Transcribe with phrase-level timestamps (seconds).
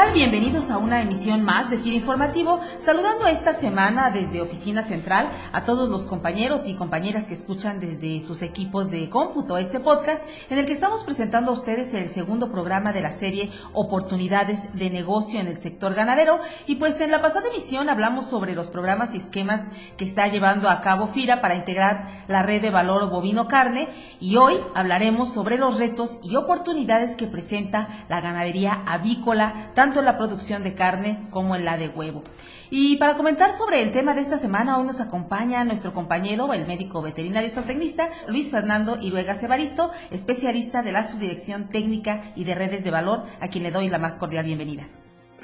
[0.00, 0.12] Tal?
[0.14, 5.62] Bienvenidos a una emisión más de FIR Informativo, saludando esta semana desde Oficina Central a
[5.64, 10.58] todos los compañeros y compañeras que escuchan desde sus equipos de cómputo este podcast, en
[10.58, 15.38] el que estamos presentando a ustedes el segundo programa de la serie Oportunidades de Negocio
[15.38, 16.40] en el sector ganadero.
[16.66, 19.64] Y pues en la pasada emisión hablamos sobre los programas y esquemas
[19.98, 24.36] que está llevando a cabo FIRA para integrar la red de valor bovino carne, y
[24.36, 30.16] hoy hablaremos sobre los retos y oportunidades que presenta la ganadería avícola tanto en la
[30.16, 32.22] producción de carne como en la de huevo.
[32.70, 36.68] Y para comentar sobre el tema de esta semana, hoy nos acompaña nuestro compañero, el
[36.68, 42.84] médico veterinario zootecnista, Luis Fernando Iruega Cebaristo, especialista de la Subdirección Técnica y de Redes
[42.84, 44.84] de Valor, a quien le doy la más cordial bienvenida.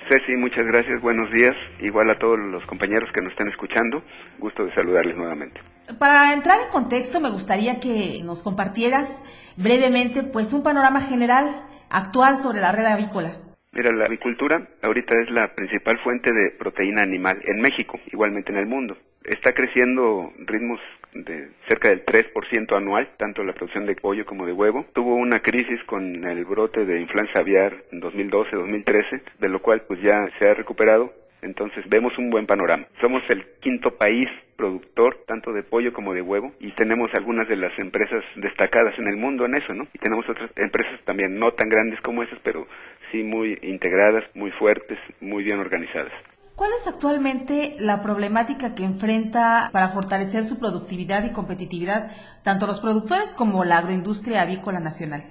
[0.09, 4.05] Ceci, muchas gracias, buenos días, igual a todos los compañeros que nos están escuchando,
[4.39, 5.61] gusto de saludarles nuevamente.
[5.99, 9.25] Para entrar en contexto, me gustaría que nos compartieras
[9.57, 11.49] brevemente pues un panorama general
[11.91, 13.46] actual sobre la red avícola.
[13.77, 18.57] Mira, la avicultura ahorita es la principal fuente de proteína animal en México, igualmente en
[18.57, 18.97] el mundo.
[19.23, 20.81] Está creciendo ritmos
[21.13, 24.87] de cerca del 3% anual, tanto la producción de pollo como de huevo.
[24.95, 30.01] Tuvo una crisis con el brote de influenza aviar en 2012-2013, de lo cual pues
[30.01, 32.87] ya se ha recuperado entonces vemos un buen panorama.
[33.01, 37.57] Somos el quinto país productor tanto de pollo como de huevo y tenemos algunas de
[37.57, 39.87] las empresas destacadas en el mundo en eso, ¿no?
[39.93, 42.67] Y tenemos otras empresas también no tan grandes como esas, pero
[43.11, 46.13] sí muy integradas, muy fuertes, muy bien organizadas.
[46.57, 52.11] ¿Cuál es actualmente la problemática que enfrenta para fortalecer su productividad y competitividad
[52.43, 55.25] tanto los productores como la agroindustria avícola nacional?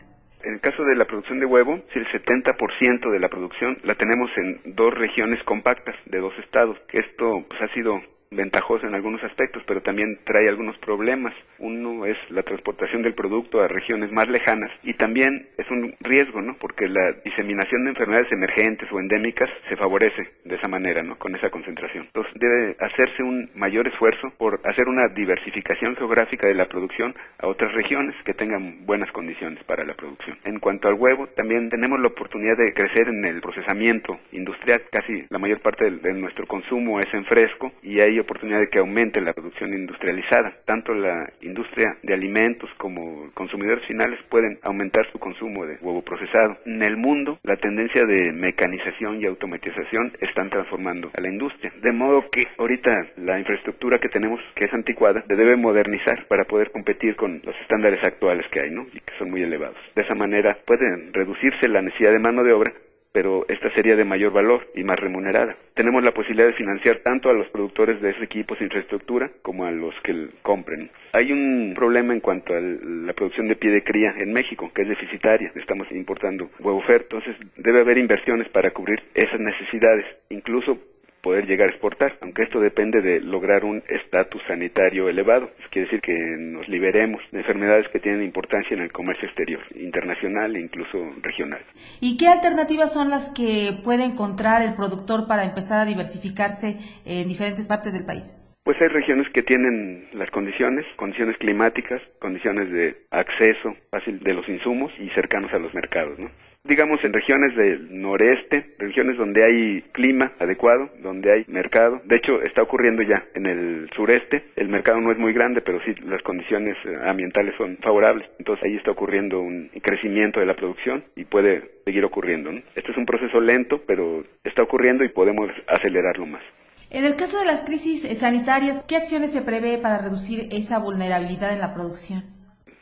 [0.43, 3.95] En el caso de la producción de huevo, si el 70% de la producción la
[3.95, 6.77] tenemos en dos regiones compactas de dos estados.
[6.93, 7.99] Esto pues, ha sido
[8.35, 11.33] ventajoso en algunos aspectos, pero también trae algunos problemas.
[11.59, 16.41] Uno es la transportación del producto a regiones más lejanas y también es un riesgo,
[16.41, 16.55] ¿no?
[16.59, 21.17] Porque la diseminación de enfermedades emergentes o endémicas se favorece de esa manera, ¿no?
[21.17, 22.05] Con esa concentración.
[22.05, 27.47] Entonces debe hacerse un mayor esfuerzo por hacer una diversificación geográfica de la producción a
[27.47, 30.37] otras regiones que tengan buenas condiciones para la producción.
[30.43, 34.81] En cuanto al huevo, también tenemos la oportunidad de crecer en el procesamiento industrial.
[34.91, 38.79] Casi la mayor parte de, nuestro consumo es en fresco y hay oportunidad de que
[38.79, 40.53] aumente la producción industrializada.
[40.65, 46.57] Tanto la industria de alimentos como consumidores finales pueden aumentar su consumo de huevo procesado.
[46.65, 51.71] En el mundo, la tendencia de mecanización y automatización están transformando a la industria.
[51.81, 56.45] De modo que ahorita la infraestructura que tenemos, que es anticuada, se debe modernizar para
[56.45, 58.87] poder competir con los estándares actuales que hay, ¿no?
[58.93, 59.77] Y que son muy elevados.
[59.95, 62.73] De esa manera puede reducirse la necesidad de mano de obra
[63.15, 65.55] pero esta sería de mayor valor y más remunerada.
[65.73, 69.63] Tenemos la posibilidad de financiar tanto a los productores de ese equipos e infraestructura como
[69.63, 70.89] a los que compren.
[71.13, 74.81] Hay un problema en cuanto a la producción de pie de cría en México, que
[74.81, 75.49] es deficitaria.
[75.55, 80.05] Estamos importando huevo fer, entonces debe haber inversiones para cubrir esas necesidades.
[80.29, 80.77] Incluso
[81.25, 85.49] poder llegar a exportar, aunque esto depende de lograr un estatus sanitario elevado.
[85.57, 89.63] Eso quiere decir que nos liberemos de enfermedades que tienen importancia en el comercio exterior,
[89.75, 91.61] internacional e incluso regional.
[91.99, 97.27] ¿Y qué alternativas son las que puede encontrar el productor para empezar a diversificarse en
[97.27, 98.39] diferentes partes del país?
[98.63, 104.47] Pues hay regiones que tienen las condiciones, condiciones climáticas, condiciones de acceso fácil de los
[104.47, 106.29] insumos y cercanos a los mercados, ¿no?
[106.65, 112.01] Digamos, en regiones del noreste, regiones donde hay clima adecuado, donde hay mercado.
[112.05, 114.45] De hecho, está ocurriendo ya en el sureste.
[114.55, 118.27] El mercado no es muy grande, pero sí las condiciones eh, ambientales son favorables.
[118.39, 122.51] Entonces ahí está ocurriendo un crecimiento de la producción y puede seguir ocurriendo.
[122.75, 126.41] Este es un proceso lento, pero está ocurriendo y podemos acelerarlo más.
[126.89, 131.53] En el caso de las crisis sanitarias, ¿qué acciones se prevé para reducir esa vulnerabilidad
[131.53, 132.34] en la producción?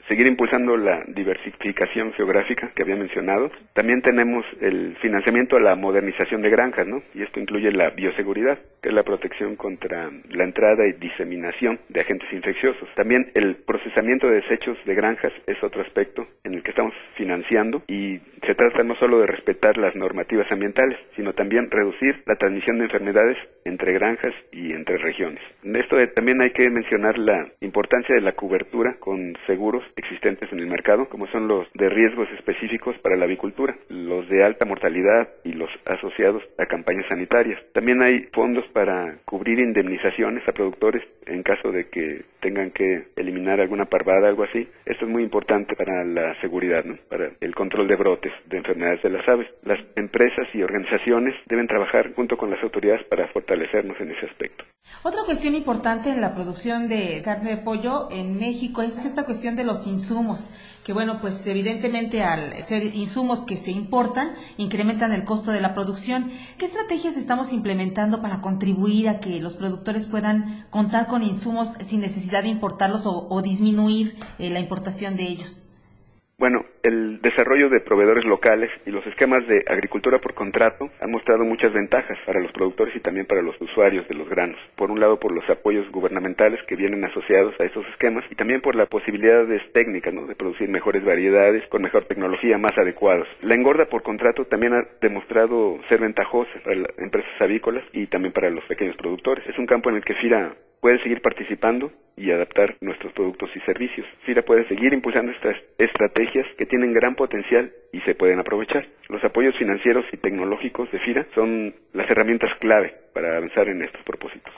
[0.07, 3.51] Seguir impulsando la diversificación geográfica que había mencionado.
[3.73, 7.01] También tenemos el financiamiento a la modernización de granjas, ¿no?
[7.13, 12.01] Y esto incluye la bioseguridad, que es la protección contra la entrada y diseminación de
[12.01, 12.87] agentes infecciosos.
[12.95, 17.83] También el procesamiento de desechos de granjas es otro aspecto en el que estamos financiando
[17.87, 22.77] y se trata no solo de respetar las normativas ambientales, sino también reducir la transmisión
[22.77, 25.41] de enfermedades entre granjas y entre regiones.
[25.63, 30.59] En esto también hay que mencionar la importancia de la cobertura con seguros existentes en
[30.59, 35.29] el mercado, como son los de riesgos específicos para la avicultura, los de alta mortalidad
[35.43, 37.61] y los asociados a campañas sanitarias.
[37.73, 43.61] También hay fondos para cubrir indemnizaciones a productores en caso de que tengan que eliminar
[43.61, 44.67] alguna parvada, algo así.
[44.85, 46.97] Esto es muy importante para la seguridad, ¿no?
[47.09, 49.47] para el control de brotes de enfermedades de las aves.
[49.63, 54.63] Las empresas y organizaciones deben trabajar junto con las autoridades para fortalecernos en ese aspecto.
[55.03, 59.55] Otra cuestión importante en la producción de carne de pollo en México es esta cuestión
[59.55, 60.49] de los insumos,
[60.85, 65.73] que bueno, pues evidentemente al ser insumos que se importan, incrementan el costo de la
[65.73, 66.31] producción.
[66.57, 72.01] ¿Qué estrategias estamos implementando para contribuir a que los productores puedan contar con insumos sin
[72.01, 75.69] necesidad de importarlos o, disminuir eh, la importación de ellos?
[76.37, 81.45] Bueno, el desarrollo de proveedores locales y los esquemas de agricultura por contrato han mostrado
[81.45, 84.59] muchas ventajas para los productores y también para los usuarios de los granos.
[84.75, 88.61] Por un lado, por los apoyos gubernamentales que vienen asociados a estos esquemas y también
[88.61, 93.27] por la posibilidades técnicas de producir mejores variedades con mejor tecnología más adecuadas.
[93.41, 98.33] La engorda por contrato también ha demostrado ser ventajosa para las empresas avícolas y también
[98.33, 99.47] para los pequeños productores.
[99.47, 100.53] Es un campo en el que FIRA
[100.83, 104.05] puede seguir participando y adaptar nuestros productos y servicios.
[104.25, 108.85] FIRA puede seguir impulsando estas estrategias que tienen gran potencial y se pueden aprovechar.
[109.07, 114.03] Los apoyos financieros y tecnológicos de FIRA son las herramientas clave para avanzar en estos
[114.03, 114.53] propósitos.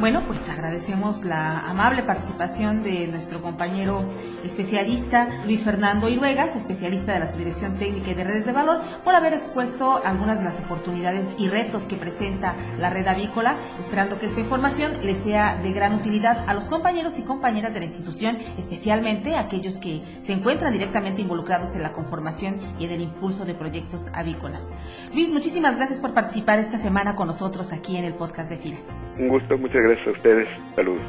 [0.00, 4.02] Bueno, pues agradecemos la amable participación de nuestro compañero
[4.42, 9.14] especialista Luis Fernando Iruegas, especialista de la Subdirección Técnica y de Redes de Valor, por
[9.14, 14.24] haber expuesto algunas de las oportunidades y retos que presenta la red avícola, esperando que
[14.24, 18.38] esta información les sea de gran utilidad a los compañeros y compañeras de la institución,
[18.56, 23.44] especialmente a aquellos que se encuentran directamente involucrados en la conformación y en el impulso
[23.44, 24.70] de proyectos avícolas.
[25.12, 29.09] Luis, muchísimas gracias por participar esta semana con nosotros aquí en el podcast de FIRA.
[29.18, 30.48] Un gusto, muchas gracias a ustedes.
[30.76, 31.02] Saludos.